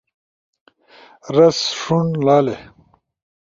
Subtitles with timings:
[1.35, 2.55] رس، ݜُون -لالے